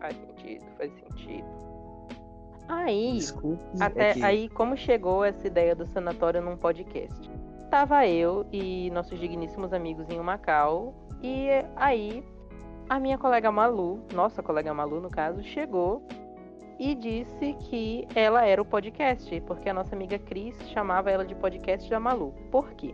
Faz 0.04 0.18
sentido, 0.18 0.66
faz 0.78 0.92
sentido. 0.96 1.48
Aí, 2.68 3.14
Desculpe. 3.14 3.64
até 3.80 4.10
é 4.10 4.14
que- 4.16 4.24
aí, 4.24 4.50
como 4.50 4.76
chegou 4.76 5.24
essa 5.24 5.48
ideia 5.48 5.74
do 5.74 5.86
sanatório 5.86 6.42
num 6.42 6.58
podcast? 6.58 7.32
Tava 7.70 8.06
eu 8.06 8.46
e 8.52 8.92
nossos 8.92 9.18
digníssimos 9.18 9.72
amigos 9.72 10.10
em 10.10 10.20
Macau, 10.20 10.94
e 11.22 11.48
aí 11.78 12.22
a 12.90 13.00
minha 13.00 13.18
colega 13.18 13.50
Malu, 13.50 14.02
nossa 14.14 14.44
colega 14.44 14.74
Malu 14.74 15.00
no 15.00 15.10
caso, 15.10 15.42
chegou 15.42 16.06
e 16.78 16.94
disse 16.96 17.54
que 17.62 18.06
ela 18.14 18.46
era 18.46 18.62
o 18.62 18.66
podcast, 18.66 19.40
porque 19.48 19.70
a 19.70 19.74
nossa 19.74 19.96
amiga 19.96 20.20
Cris 20.20 20.58
chamava 20.72 21.10
ela 21.10 21.24
de 21.26 21.34
podcast 21.34 21.90
da 21.90 21.98
Malu. 21.98 22.34
Por 22.52 22.72
quê? 22.74 22.94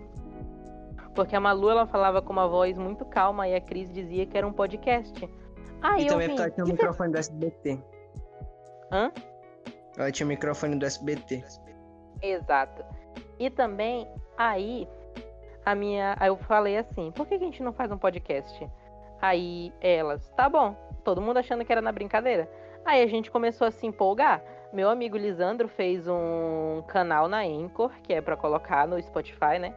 Porque 1.15 1.35
a 1.35 1.39
Malu 1.39 1.71
ela 1.71 1.87
falava 1.87 2.21
com 2.21 2.31
uma 2.31 2.47
voz 2.47 2.77
muito 2.77 3.03
calma 3.03 3.47
e 3.47 3.55
a 3.55 3.59
Cris 3.59 3.91
dizia 3.91 4.27
que 4.27 4.37
era 4.37 4.45
um 4.47 4.53
podcast. 4.53 5.27
Aí 5.81 6.05
E 6.05 6.07
também 6.07 6.27
vim, 6.27 6.35
porque 6.35 6.41
ela 6.41 6.51
tinha 6.51 6.65
o 6.65 6.67
"E 6.67 6.71
você 6.71 6.73
microfone 6.73 7.11
do 7.11 7.17
SBT. 7.17 7.79
Hã? 8.91 9.11
Ela 9.97 10.11
tinha 10.11 10.25
o 10.25 10.29
microfone 10.29 10.75
do 10.77 10.85
SBT. 10.85 11.43
Exato. 12.21 12.83
E 13.37 13.49
também, 13.49 14.07
aí, 14.37 14.87
a 15.65 15.73
minha. 15.75 16.15
Aí 16.19 16.27
eu 16.29 16.37
falei 16.37 16.77
assim, 16.77 17.11
por 17.11 17.27
que, 17.27 17.35
a 17.35 17.39
gente 17.39 17.63
não 17.63 17.71
faz 17.71 17.91
um 17.91 17.97
podcast? 17.97 18.69
Aí 19.21 19.73
elas, 19.81 20.29
tá 20.31 20.49
bom, 20.49 20.73
todo 21.03 21.21
mundo 21.21 21.37
achando 21.37 21.65
que 21.65 21.71
era 21.71 21.81
na 21.81 21.91
brincadeira. 21.91 22.49
Aí 22.85 23.01
a 23.01 23.07
gente 23.07 23.29
começou 23.29 23.67
a 23.67 23.71
se 23.71 23.85
empolgar. 23.85 24.41
Meu 24.71 24.89
amigo 24.89 25.17
Lisandro 25.17 25.67
fez 25.67 26.07
um 26.07 26.83
canal 26.87 27.27
na 27.27 27.39
Anchor, 27.39 27.91
que 28.03 28.13
é 28.13 28.21
pra 28.21 28.37
colocar 28.37 28.87
no 28.87 29.01
Spotify, 29.01 29.59
né? 29.59 29.73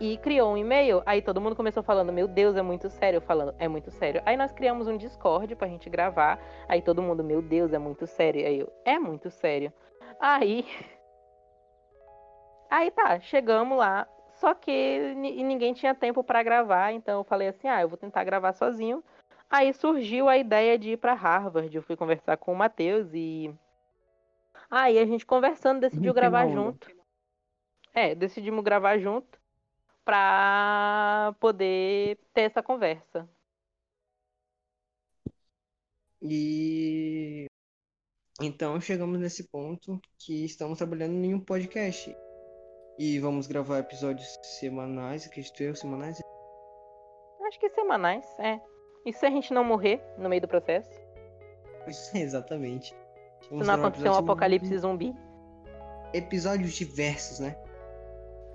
E 0.00 0.18
criou 0.18 0.52
um 0.52 0.56
e-mail. 0.56 1.02
Aí 1.06 1.22
todo 1.22 1.40
mundo 1.40 1.54
começou 1.56 1.82
falando, 1.82 2.12
meu 2.12 2.26
Deus, 2.26 2.56
é 2.56 2.62
muito 2.62 2.90
sério. 2.90 3.18
Eu 3.18 3.22
falando, 3.22 3.54
é 3.58 3.68
muito 3.68 3.90
sério. 3.90 4.20
Aí 4.26 4.36
nós 4.36 4.52
criamos 4.52 4.88
um 4.88 4.96
Discord 4.96 5.54
pra 5.54 5.68
gente 5.68 5.88
gravar. 5.88 6.38
Aí 6.68 6.82
todo 6.82 7.00
mundo, 7.02 7.22
meu 7.22 7.40
Deus, 7.40 7.72
é 7.72 7.78
muito 7.78 8.06
sério. 8.06 8.46
Aí 8.46 8.58
eu, 8.60 8.72
é 8.84 8.98
muito 8.98 9.30
sério. 9.30 9.72
Aí 10.20 10.64
Aí 12.70 12.90
tá, 12.90 13.20
chegamos 13.20 13.78
lá, 13.78 14.08
só 14.32 14.52
que 14.52 15.14
ni- 15.14 15.44
ninguém 15.44 15.72
tinha 15.74 15.94
tempo 15.94 16.24
pra 16.24 16.42
gravar, 16.42 16.92
então 16.92 17.20
eu 17.20 17.24
falei 17.24 17.46
assim: 17.48 17.68
ah, 17.68 17.80
eu 17.80 17.88
vou 17.88 17.96
tentar 17.96 18.24
gravar 18.24 18.52
sozinho. 18.52 19.02
Aí 19.48 19.72
surgiu 19.72 20.28
a 20.28 20.36
ideia 20.36 20.76
de 20.76 20.92
ir 20.92 20.96
pra 20.96 21.14
Harvard. 21.14 21.74
Eu 21.74 21.82
fui 21.82 21.96
conversar 21.96 22.36
com 22.36 22.52
o 22.52 22.56
Matheus 22.56 23.08
e. 23.14 23.54
Aí 24.68 24.98
a 24.98 25.06
gente 25.06 25.24
conversando 25.24 25.80
decidiu 25.80 26.12
gravar 26.12 26.46
onda. 26.46 26.52
junto. 26.52 26.90
É, 27.92 28.12
decidimos 28.14 28.64
gravar 28.64 28.98
junto. 28.98 29.38
Para 30.04 31.34
poder 31.40 32.18
ter 32.32 32.42
essa 32.42 32.62
conversa. 32.62 33.28
E 36.20 37.46
então 38.40 38.80
chegamos 38.80 39.18
nesse 39.18 39.44
ponto 39.44 40.00
que 40.18 40.44
estamos 40.44 40.78
trabalhando 40.78 41.24
em 41.24 41.34
um 41.34 41.40
podcast. 41.40 42.14
E 42.98 43.18
vamos 43.18 43.46
gravar 43.46 43.80
episódios 43.80 44.38
semanais, 44.42 45.26
acredito 45.26 45.62
eu, 45.62 45.74
semanais. 45.74 46.20
Acho 47.46 47.60
que 47.60 47.68
semanais, 47.70 48.24
é. 48.38 48.60
E 49.04 49.12
se 49.12 49.26
a 49.26 49.30
gente 49.30 49.52
não 49.52 49.64
morrer 49.64 50.02
no 50.16 50.28
meio 50.28 50.40
do 50.40 50.48
processo? 50.48 50.90
Exatamente. 52.14 52.94
Vamos 53.50 53.66
se 53.66 53.72
não 53.72 53.74
acontecer 53.74 54.08
um 54.08 54.14
apocalipse 54.14 54.78
zumbi? 54.78 55.14
Episódios 56.12 56.72
diversos, 56.72 57.40
né? 57.40 57.56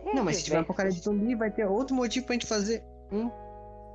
É, 0.05 0.13
não, 0.13 0.23
mas 0.23 0.37
se 0.37 0.45
tiver 0.45 0.57
um 0.57 0.61
apocalipse 0.61 1.01
zumbi, 1.01 1.35
vai 1.35 1.51
ter 1.51 1.65
outro 1.65 1.95
motivo 1.95 2.25
pra 2.25 2.33
gente 2.33 2.47
fazer 2.47 2.83
um 3.11 3.29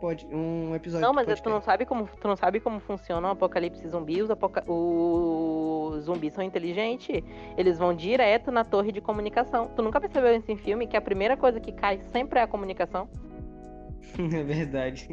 pode 0.05 0.27
um 0.27 0.75
episódio. 0.75 1.07
Não, 1.07 1.15
mas 1.15 1.41
tu 1.41 1.49
não 1.49 1.63
sabe 1.63 1.87
como 1.87 2.07
tu 2.07 2.29
não 2.29 2.37
sabe 2.37 2.61
como 2.61 2.79
funciona 2.79 3.27
o 3.27 3.31
um 3.31 3.33
apocalipse 3.33 3.89
zumbi. 3.89 4.21
Os, 4.21 4.31
apoca... 4.31 4.63
os 4.71 6.05
zumbis 6.05 6.35
são 6.35 6.45
inteligentes. 6.45 7.23
Eles 7.57 7.79
vão 7.79 7.95
direto 7.95 8.51
na 8.53 8.65
torre 8.65 8.93
de 8.93 9.01
comunicação. 9.01 9.71
Tu 9.75 9.83
nunca 9.83 10.01
percebeu 10.01 10.37
isso 10.37 10.51
em 10.51 10.57
filme 10.57 10.87
que 10.87 10.97
a 10.97 11.01
primeira 11.01 11.37
coisa 11.37 11.59
que 11.59 11.73
cai 11.73 12.01
sempre 12.13 12.39
é 12.39 12.43
a 12.43 12.47
comunicação? 12.47 13.09
é 14.19 14.43
verdade. 14.43 15.09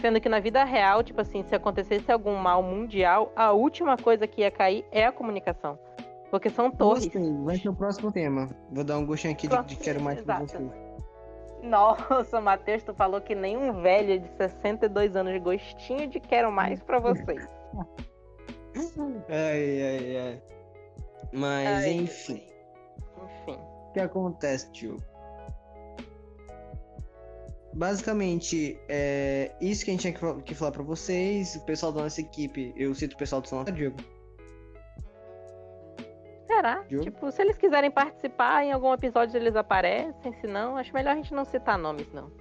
Sendo 0.00 0.20
que 0.20 0.28
na 0.28 0.38
vida 0.38 0.62
real, 0.64 1.02
tipo 1.02 1.20
assim, 1.20 1.42
se 1.42 1.54
acontecesse 1.54 2.12
algum 2.12 2.36
mal 2.36 2.62
mundial, 2.62 3.32
a 3.34 3.52
última 3.52 3.96
coisa 3.96 4.26
que 4.26 4.42
ia 4.42 4.50
cair 4.50 4.84
é 4.92 5.06
a 5.06 5.12
comunicação. 5.12 5.78
Porque 6.30 6.50
são 6.50 6.70
torres. 6.70 7.04
Gostei, 7.04 7.32
vai 7.44 7.56
ser 7.56 7.68
o 7.68 7.74
próximo 7.74 8.12
tema. 8.12 8.48
Vou 8.70 8.84
dar 8.84 8.98
um 8.98 9.06
gostinho 9.06 9.32
aqui 9.32 9.48
de, 9.48 9.62
de 9.64 9.76
quero 9.76 10.00
mais 10.00 10.20
com 10.20 10.38
vocês. 10.38 10.70
Nossa, 11.62 12.40
Matheus, 12.40 12.82
tu 12.82 12.94
falou 12.94 13.20
que 13.20 13.34
nem 13.34 13.56
um 13.56 13.82
velho 13.82 14.20
de 14.20 14.28
62 14.36 15.16
anos 15.16 15.42
gostinho 15.42 16.06
de 16.06 16.20
quero 16.20 16.52
mais 16.52 16.82
para 16.82 16.98
vocês. 17.00 17.48
ai, 19.28 19.82
ai, 19.82 20.16
ai. 20.16 20.42
Mas, 21.32 21.68
ai, 21.68 21.90
enfim. 21.92 22.42
Enfim. 23.42 23.58
O 23.58 23.92
que 23.92 24.00
acontece, 24.00 24.70
tio? 24.70 24.96
Basicamente, 27.74 28.78
é 28.88 29.52
isso 29.60 29.84
que 29.84 29.90
a 29.90 29.94
gente 29.94 30.12
tinha 30.12 30.40
que 30.42 30.54
falar 30.54 30.72
pra 30.72 30.82
vocês. 30.82 31.56
O 31.56 31.64
pessoal 31.64 31.92
da 31.92 32.02
nossa 32.02 32.20
equipe, 32.20 32.72
eu 32.76 32.94
cito 32.94 33.14
o 33.14 33.18
pessoal 33.18 33.40
do 33.40 33.48
Sonata 33.48 33.72
Diego 33.72 33.96
Será? 36.58 36.82
Tipo, 36.82 37.30
se 37.30 37.40
eles 37.40 37.56
quiserem 37.56 37.88
participar, 37.88 38.64
em 38.64 38.72
algum 38.72 38.92
episódio 38.92 39.36
eles 39.36 39.54
aparecem, 39.54 40.32
se 40.40 40.46
não, 40.48 40.76
acho 40.76 40.92
melhor 40.92 41.12
a 41.12 41.14
gente 41.14 41.32
não 41.32 41.44
citar 41.44 41.78
nomes, 41.78 42.12
não. 42.12 42.32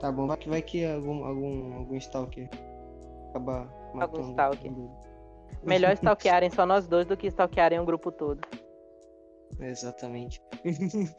Tá 0.00 0.10
bom, 0.10 0.26
vai 0.26 0.36
que, 0.38 0.48
vai 0.48 0.62
que 0.62 0.82
algum, 0.82 1.22
algum, 1.22 1.74
algum 1.74 1.96
stalker 1.96 2.48
acaba 3.28 3.68
matando. 3.92 4.18
Algum 4.18 4.30
stalker. 4.30 4.72
Melhor 5.62 5.92
stalkearem 6.00 6.48
só 6.48 6.64
nós 6.64 6.88
dois 6.88 7.06
do 7.06 7.14
que 7.14 7.26
stalkearem 7.26 7.78
o 7.78 7.84
grupo 7.84 8.10
todo. 8.10 8.40
Exatamente. 9.60 10.40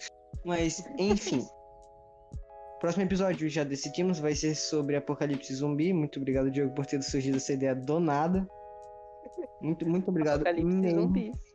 Mas, 0.43 0.83
enfim. 0.97 1.45
Próximo 2.79 3.03
episódio, 3.03 3.47
já 3.47 3.63
decidimos, 3.63 4.19
vai 4.19 4.33
ser 4.33 4.55
sobre 4.55 4.95
Apocalipse 4.95 5.53
Zumbi. 5.53 5.93
Muito 5.93 6.19
obrigado, 6.19 6.49
Diogo, 6.49 6.73
por 6.73 6.87
ter 6.87 7.03
surgido 7.03 7.37
essa 7.37 7.53
ideia 7.53 7.75
do 7.75 7.99
nada. 7.99 8.47
Muito, 9.61 9.87
muito 9.87 10.09
obrigado. 10.09 10.41
Apocalipse 10.41 10.89
Zumbis. 10.89 11.52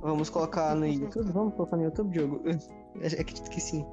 Vamos 0.00 0.30
colocar 0.30 0.74
no 0.74 0.86
YouTube? 0.86 1.32
Vamos 1.32 1.54
colocar 1.54 1.76
no 1.76 1.84
YouTube, 1.84 2.10
Diogo? 2.10 2.42
Acredito 2.96 3.50
que 3.50 3.60
sim. 3.60 3.84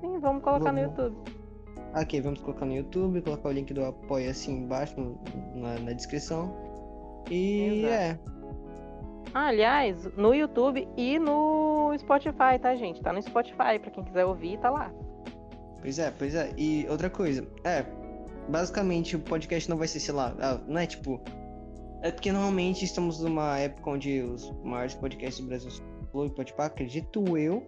Sim, 0.00 0.18
vamos 0.20 0.42
colocar 0.42 0.72
vamos. 0.72 0.72
no 0.72 0.80
YouTube. 0.80 1.16
Ok, 1.94 2.20
vamos 2.20 2.40
colocar 2.40 2.66
no 2.66 2.74
YouTube, 2.74 3.22
colocar 3.22 3.48
o 3.48 3.52
link 3.52 3.72
do 3.72 3.84
apoio 3.84 4.30
assim 4.30 4.64
embaixo 4.64 5.00
no, 5.00 5.18
na, 5.54 5.78
na, 5.78 5.92
descrição. 5.92 6.54
E 7.30 7.84
Exato. 7.84 7.94
é. 7.94 8.18
Ah, 9.32 9.46
aliás, 9.48 10.04
no 10.16 10.34
YouTube 10.34 10.88
e 10.96 11.18
no 11.18 11.94
Spotify, 11.98 12.58
tá, 12.60 12.74
gente? 12.74 13.00
Tá 13.02 13.12
no 13.12 13.22
Spotify, 13.22 13.78
pra 13.80 13.90
quem 13.90 14.04
quiser 14.04 14.24
ouvir, 14.24 14.58
tá 14.58 14.70
lá. 14.70 14.92
Pois 15.80 15.98
é, 15.98 16.10
pois 16.10 16.34
é. 16.34 16.52
E 16.56 16.86
outra 16.88 17.08
coisa, 17.08 17.46
é. 17.64 17.84
Basicamente 18.48 19.16
o 19.16 19.20
podcast 19.20 19.68
não 19.68 19.76
vai 19.76 19.88
ser, 19.88 20.00
sei 20.00 20.14
lá, 20.14 20.34
ah, 20.40 20.60
não 20.68 20.78
é 20.78 20.86
tipo 20.86 21.20
é 22.06 22.12
porque 22.12 22.32
normalmente 22.32 22.84
estamos 22.84 23.20
numa 23.20 23.58
época 23.58 23.90
onde 23.90 24.20
os 24.20 24.50
maiores 24.62 24.94
podcasts 24.94 25.40
do 25.40 25.48
Brasil 25.48 25.70
são 25.70 25.84
Flow 26.10 26.26
e 26.26 26.30
Podpah, 26.30 26.66
acredito 26.66 27.36
eu. 27.36 27.66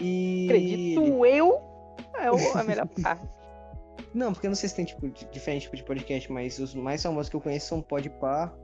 E. 0.00 0.46
Acredito 0.48 1.26
eu? 1.26 1.60
É 2.14 2.58
a 2.58 2.62
melhor 2.62 2.86
parte. 3.02 3.28
Não, 4.14 4.32
porque 4.32 4.46
eu 4.46 4.50
não 4.50 4.56
sei 4.56 4.68
se 4.68 4.76
tem 4.76 4.84
tipo, 4.84 5.08
diferente 5.30 5.62
tipo 5.62 5.76
de 5.76 5.84
podcast, 5.84 6.32
mas 6.32 6.58
os 6.58 6.74
mais 6.74 7.02
famosos 7.02 7.28
que 7.28 7.36
eu 7.36 7.40
conheço 7.40 7.66
são 7.66 7.82
Podpah, 7.82 8.54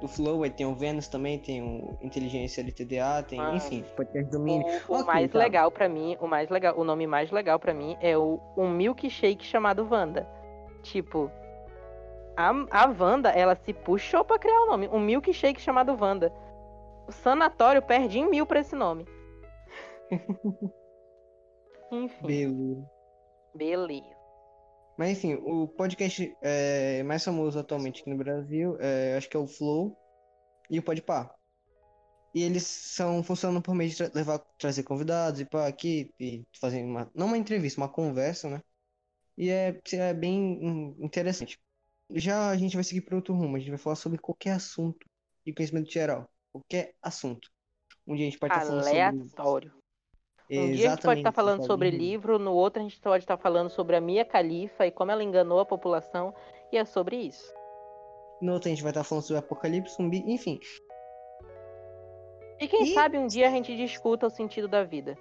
do 0.00 0.08
Flow, 0.08 0.42
aí 0.42 0.50
tem 0.50 0.66
o 0.66 0.74
Vênus 0.74 1.08
também, 1.08 1.38
tem 1.38 1.62
o 1.62 1.98
Inteligência 2.02 2.60
LTDA, 2.62 3.22
tem, 3.26 3.40
ah, 3.40 3.54
enfim, 3.54 3.84
podcast 3.96 4.30
do 4.30 4.38
Mini. 4.38 4.64
O, 4.88 4.92
o 4.92 4.94
okay, 4.96 5.06
mais 5.06 5.30
tá. 5.30 5.38
legal 5.38 5.70
para 5.70 5.88
mim, 5.88 6.16
o 6.20 6.26
mais 6.26 6.50
legal, 6.50 6.78
o 6.78 6.84
nome 6.84 7.06
mais 7.06 7.30
legal 7.30 7.58
para 7.58 7.72
mim 7.72 7.96
é 8.00 8.16
o 8.16 8.38
um 8.56 8.68
milkshake 8.68 9.44
chamado 9.44 9.86
Wanda. 9.90 10.28
Tipo, 10.82 11.30
a, 12.36 12.50
a 12.70 12.86
Wanda, 12.88 13.30
ela 13.30 13.54
se 13.56 13.72
puxou 13.72 14.24
para 14.24 14.38
criar 14.38 14.60
o 14.62 14.66
nome. 14.66 14.88
Um 14.88 15.00
milkshake 15.00 15.60
chamado 15.60 15.96
Wanda. 15.98 16.32
O 17.06 17.12
sanatório 17.12 17.82
perde 17.82 18.18
em 18.18 18.28
mil 18.28 18.46
pra 18.46 18.60
esse 18.60 18.74
nome. 18.74 19.06
enfim. 21.90 22.26
Beleza. 22.26 22.90
Beleza. 23.54 24.16
Mas 24.98 25.10
enfim, 25.10 25.34
o 25.34 25.68
podcast 25.68 26.34
é, 26.42 27.02
mais 27.02 27.22
famoso 27.22 27.58
atualmente 27.58 28.00
aqui 28.00 28.10
no 28.10 28.16
Brasil, 28.16 28.76
é, 28.80 29.16
acho 29.16 29.28
que 29.28 29.36
é 29.36 29.40
o 29.40 29.46
Flow 29.46 29.96
e 30.70 30.78
o 30.78 30.82
Podpah. 30.82 31.34
E 32.34 32.42
eles 32.42 32.64
são 32.64 33.22
funcionam 33.22 33.62
por 33.62 33.74
meio 33.74 33.90
de 33.90 33.96
tra 33.96 34.10
levar, 34.14 34.38
trazer 34.58 34.82
convidados 34.82 35.40
e 35.40 35.44
para 35.44 35.66
aqui 35.66 36.12
e 36.20 36.44
fazer 36.60 36.82
uma 36.82 37.10
não 37.14 37.26
uma 37.28 37.38
entrevista, 37.38 37.80
uma 37.80 37.88
conversa, 37.88 38.48
né? 38.48 38.62
E 39.38 39.50
é, 39.50 39.78
é 39.92 40.14
bem 40.14 40.94
interessante. 40.98 41.58
Já 42.10 42.50
a 42.50 42.56
gente 42.56 42.76
vai 42.76 42.84
seguir 42.84 43.02
para 43.02 43.16
outro 43.16 43.34
rumo. 43.34 43.56
A 43.56 43.58
gente 43.58 43.70
vai 43.70 43.78
falar 43.78 43.96
sobre 43.96 44.18
qualquer 44.18 44.52
assunto 44.52 45.06
de 45.44 45.52
conhecimento 45.52 45.90
geral. 45.90 46.28
Qualquer 46.52 46.94
assunto. 47.02 47.50
Um 48.06 48.14
dia 48.14 48.26
a 48.26 48.30
gente 48.30 48.38
pode 48.38 48.54
estar 48.54 48.66
falando 48.66 48.84
sobre. 48.84 49.00
Aleatório. 49.00 49.72
Um 50.48 50.72
dia 50.72 50.86
a 50.86 50.90
gente 50.94 51.02
pode 51.02 51.20
estar 51.20 51.32
falando 51.32 51.66
sobre 51.66 51.90
livro, 51.90 52.38
no 52.38 52.52
outro 52.52 52.80
a 52.80 52.82
gente 52.84 53.00
pode 53.00 53.24
estar 53.24 53.36
falando 53.36 53.68
sobre 53.68 53.96
a 53.96 54.00
Mia 54.00 54.24
Khalifa 54.24 54.86
e 54.86 54.92
como 54.92 55.10
ela 55.10 55.24
enganou 55.24 55.58
a 55.58 55.66
população. 55.66 56.32
E 56.72 56.76
é 56.76 56.84
sobre 56.84 57.16
isso. 57.16 57.52
No 58.40 58.52
outro 58.52 58.68
a 58.68 58.70
gente 58.70 58.82
vai 58.82 58.90
estar 58.90 59.02
falando 59.02 59.24
sobre 59.24 59.38
apocalipse, 59.38 59.96
zumbi, 59.96 60.22
enfim. 60.26 60.60
E 62.60 62.68
quem 62.68 62.84
e... 62.84 62.94
sabe 62.94 63.18
um 63.18 63.26
dia 63.26 63.48
a 63.48 63.50
gente 63.50 63.76
discuta 63.76 64.26
o 64.26 64.30
sentido 64.30 64.68
da 64.68 64.84
vida. 64.84 65.18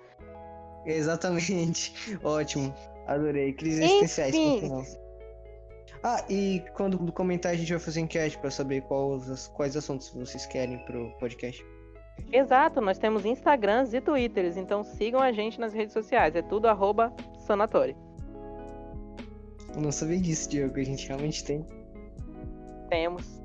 Exatamente. 0.86 1.92
Ótimo. 2.24 2.74
Adorei. 3.08 3.54
Crises 3.54 3.84
existenciais. 3.84 5.05
Ah, 6.08 6.24
e 6.30 6.64
quando 6.76 7.12
comentar 7.12 7.52
a 7.52 7.56
gente 7.56 7.72
vai 7.74 7.80
fazer 7.80 8.00
enquete 8.00 8.38
para 8.38 8.52
saber 8.52 8.82
quais, 8.82 9.48
quais 9.56 9.76
assuntos 9.76 10.10
vocês 10.10 10.46
querem 10.46 10.78
pro 10.86 11.10
podcast. 11.20 11.66
Exato, 12.32 12.80
nós 12.80 13.00
temos 13.00 13.26
Instagrams 13.26 13.92
e 13.92 14.00
Twitters, 14.00 14.56
então 14.56 14.84
sigam 14.84 15.20
a 15.20 15.32
gente 15.32 15.60
nas 15.60 15.74
redes 15.74 15.94
sociais, 15.94 16.36
é 16.36 16.44
tudo 16.44 16.68
arroba 16.68 17.12
sanatório. 17.40 17.98
Eu 19.74 19.82
não 19.82 19.92
sabia 19.92 20.20
disso, 20.20 20.48
Diogo, 20.48 20.80
a 20.80 20.84
gente 20.84 21.08
realmente 21.08 21.44
tem. 21.44 21.66
Temos. 22.88 23.42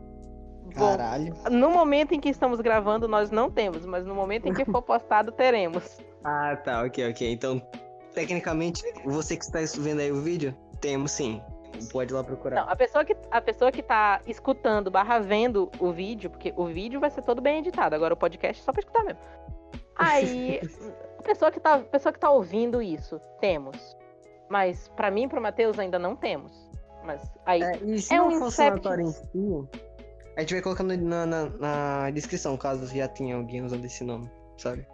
Caralho. 0.74 1.32
Bom, 1.32 1.50
no 1.50 1.70
momento 1.70 2.12
em 2.12 2.20
que 2.20 2.28
estamos 2.28 2.60
gravando, 2.60 3.08
nós 3.08 3.30
não 3.30 3.50
temos, 3.50 3.86
mas 3.86 4.04
no 4.04 4.14
momento 4.14 4.46
em 4.46 4.52
que 4.52 4.66
for 4.66 4.82
postado, 4.84 5.32
teremos. 5.32 5.96
Ah, 6.22 6.54
tá, 6.62 6.82
ok, 6.82 7.08
ok. 7.08 7.32
Então, 7.32 7.62
tecnicamente, 8.12 8.82
você 9.06 9.34
que 9.34 9.44
está 9.46 9.60
vendo 9.80 10.00
aí 10.00 10.12
o 10.12 10.20
vídeo, 10.20 10.54
temos 10.78 11.12
sim. 11.12 11.40
Pode 11.92 12.12
ir 12.12 12.14
lá 12.14 12.24
procurar. 12.24 12.64
Não, 12.64 12.72
a 12.72 12.76
pessoa 12.76 13.04
que, 13.04 13.16
a 13.30 13.40
pessoa 13.40 13.72
que 13.72 13.82
tá 13.82 14.20
escutando 14.26 14.90
barra 14.90 15.18
vendo 15.18 15.70
o 15.78 15.92
vídeo, 15.92 16.30
porque 16.30 16.52
o 16.56 16.66
vídeo 16.66 17.00
vai 17.00 17.10
ser 17.10 17.22
todo 17.22 17.40
bem 17.40 17.58
editado, 17.58 17.94
agora 17.94 18.14
o 18.14 18.16
podcast 18.16 18.60
é 18.60 18.64
só 18.64 18.72
pra 18.72 18.80
escutar 18.80 19.04
mesmo. 19.04 19.20
Aí, 19.96 20.60
a 21.18 21.22
pessoa 21.22 21.50
que, 21.50 21.60
tá, 21.60 21.74
a 21.74 21.78
pessoa 21.80 22.12
que 22.12 22.18
tá 22.18 22.30
ouvindo 22.30 22.82
isso, 22.82 23.20
temos. 23.40 23.96
Mas 24.48 24.88
para 24.96 25.10
mim 25.10 25.24
e 25.24 25.28
pro 25.28 25.40
Matheus 25.40 25.78
ainda 25.78 25.98
não 25.98 26.16
temos. 26.16 26.52
Mas 27.04 27.22
aí. 27.46 27.62
É, 27.62 27.76
e 27.76 28.00
se 28.00 28.14
é 28.14 28.18
não 28.18 28.28
um 28.28 28.46
Inception... 28.46 29.00
em 29.00 29.12
si, 29.12 29.68
a 30.36 30.40
gente 30.40 30.54
vai 30.54 30.62
colocando 30.62 30.96
na, 30.96 31.26
na, 31.26 31.44
na 31.50 32.10
descrição, 32.10 32.56
caso 32.56 32.86
já 32.86 33.08
tenha 33.08 33.36
alguém 33.36 33.62
usando 33.62 33.84
esse 33.84 34.02
nome, 34.04 34.30
sabe? 34.56 34.86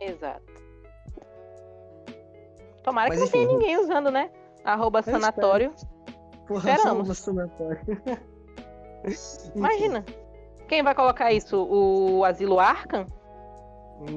Exato. 0.00 0.42
Tomara 2.82 3.08
Mas, 3.08 3.18
que 3.18 3.24
enfim, 3.26 3.38
não 3.38 3.46
tenha 3.46 3.58
ninguém 3.58 3.78
usando, 3.78 4.10
né? 4.10 4.30
Arroba 4.64 5.02
sanatório. 5.02 5.70
Espero. 5.74 5.93
Porra, 6.46 6.72
Esperamos. 6.72 7.26
Imagina. 9.54 10.04
Quem 10.68 10.82
vai 10.82 10.94
colocar 10.94 11.32
isso? 11.32 11.62
O 11.62 12.24
Asilo 12.24 12.58
Arkham? 12.58 13.06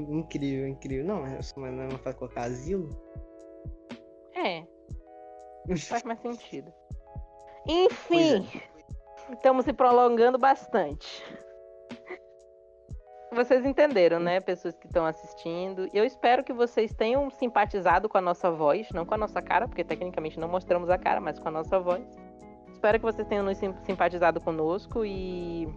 Incrível, 0.09 0.67
incrível. 0.67 1.05
Não, 1.05 1.21
mas 1.21 1.53
não 1.55 1.83
é 1.83 1.89
fácil 1.97 2.19
colocar 2.19 2.43
asilo? 2.43 2.89
É. 4.33 4.63
Faz 5.87 6.03
mais 6.03 6.19
sentido. 6.21 6.73
Enfim, 7.67 8.47
é. 9.29 9.33
estamos 9.33 9.65
se 9.65 9.73
prolongando 9.73 10.37
bastante. 10.37 11.23
Vocês 13.37 13.63
entenderam, 13.63 14.19
né? 14.19 14.39
Pessoas 14.39 14.75
que 14.75 14.87
estão 14.87 15.05
assistindo. 15.05 15.87
Eu 15.93 16.03
espero 16.03 16.43
que 16.43 16.51
vocês 16.51 16.91
tenham 16.91 17.29
simpatizado 17.29 18.09
com 18.09 18.17
a 18.17 18.21
nossa 18.21 18.49
voz, 18.49 18.89
não 18.91 19.05
com 19.05 19.13
a 19.13 19.17
nossa 19.17 19.39
cara, 19.43 19.67
porque 19.67 19.83
tecnicamente 19.83 20.39
não 20.39 20.47
mostramos 20.47 20.89
a 20.89 20.97
cara, 20.97 21.21
mas 21.21 21.37
com 21.37 21.47
a 21.47 21.51
nossa 21.51 21.79
voz. 21.79 22.03
Espero 22.73 22.97
que 22.97 23.05
vocês 23.05 23.27
tenham 23.27 23.45
nos 23.45 23.59
simpatizado 23.83 24.41
conosco 24.41 25.05
e 25.05 25.69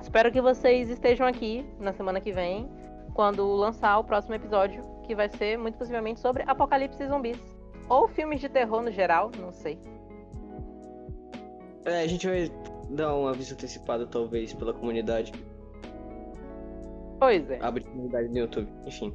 espero 0.00 0.32
que 0.32 0.40
vocês 0.40 0.88
estejam 0.88 1.26
aqui 1.26 1.66
na 1.78 1.92
semana 1.92 2.18
que 2.18 2.32
vem, 2.32 2.66
quando 3.12 3.46
lançar 3.56 3.98
o 3.98 4.04
próximo 4.04 4.36
episódio, 4.36 4.82
que 5.02 5.14
vai 5.14 5.28
ser 5.28 5.58
muito 5.58 5.76
possivelmente 5.76 6.18
sobre 6.18 6.44
apocalipse 6.46 7.06
zumbis. 7.06 7.38
Ou 7.90 8.08
filmes 8.08 8.40
de 8.40 8.48
terror 8.48 8.80
no 8.80 8.90
geral, 8.90 9.30
não 9.38 9.52
sei. 9.52 9.78
É, 11.84 12.00
a 12.00 12.06
gente 12.06 12.26
vai 12.26 12.50
dar 12.88 13.14
um 13.14 13.26
aviso 13.26 13.52
antecipado, 13.52 14.06
talvez, 14.06 14.54
pela 14.54 14.72
comunidade. 14.72 15.30
Pois 17.20 17.50
é. 17.50 17.58
Abre 17.60 17.84
comunidade 17.84 18.28
no 18.28 18.38
YouTube, 18.38 18.68
enfim. 18.86 19.14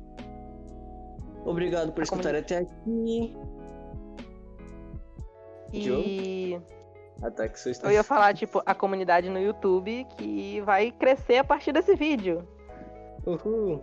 Obrigado 1.44 1.92
por 1.92 2.02
a 2.02 2.04
escutar 2.04 2.22
comunidade... 2.22 2.54
até 2.54 2.64
aqui. 2.64 3.36
E. 5.74 6.62
Ataque 7.24 7.58
Eu 7.84 7.92
ia 7.92 8.04
falar, 8.04 8.34
tipo, 8.34 8.62
a 8.66 8.76
comunidade 8.76 9.30
no 9.30 9.40
YouTube 9.40 10.06
que 10.18 10.62
vai 10.62 10.92
crescer 10.92 11.38
a 11.38 11.44
partir 11.44 11.72
desse 11.72 11.96
vídeo. 11.96 12.48
Uhul. 13.26 13.82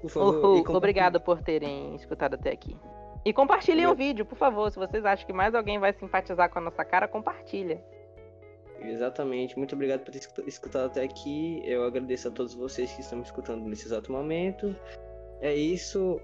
Por 0.00 0.10
favor. 0.10 0.34
Uhul. 0.36 0.76
Obrigado 0.76 1.20
por 1.20 1.42
terem 1.42 1.94
escutado 1.94 2.34
até 2.34 2.52
aqui. 2.52 2.76
E 3.24 3.32
compartilhem 3.32 3.86
o 3.86 3.94
vídeo, 3.94 4.24
por 4.24 4.36
favor. 4.36 4.70
Se 4.70 4.78
vocês 4.78 5.04
acham 5.04 5.26
que 5.26 5.32
mais 5.32 5.54
alguém 5.54 5.78
vai 5.78 5.92
simpatizar 5.92 6.48
com 6.48 6.58
a 6.58 6.62
nossa 6.62 6.84
cara, 6.84 7.06
compartilha. 7.06 7.84
Exatamente. 8.84 9.56
Muito 9.56 9.74
obrigado 9.74 10.00
por 10.00 10.12
ter 10.12 10.20
escutado 10.46 10.86
até 10.86 11.02
aqui. 11.02 11.62
Eu 11.64 11.84
agradeço 11.84 12.28
a 12.28 12.30
todos 12.30 12.54
vocês 12.54 12.92
que 12.92 13.00
estão 13.00 13.18
me 13.18 13.24
escutando 13.24 13.64
nesse 13.66 13.86
exato 13.86 14.10
momento. 14.12 14.74
É 15.40 15.54
isso. 15.54 16.20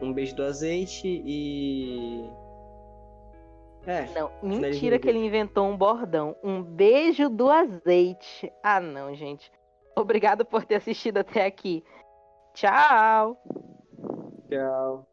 Um 0.00 0.12
beijo 0.12 0.34
do 0.36 0.44
azeite 0.44 1.22
e. 1.24 2.24
É. 3.86 4.06
Não, 4.14 4.30
mentira 4.42 4.98
que 4.98 5.08
ele 5.08 5.24
inventou 5.24 5.66
um 5.66 5.76
bordão. 5.76 6.36
Um 6.42 6.62
beijo 6.62 7.28
do 7.28 7.48
azeite. 7.48 8.52
Ah, 8.62 8.80
não, 8.80 9.14
gente. 9.14 9.50
Obrigado 9.96 10.44
por 10.44 10.64
ter 10.64 10.76
assistido 10.76 11.18
até 11.18 11.46
aqui. 11.46 11.82
Tchau. 12.54 13.36
Tchau. 14.48 15.06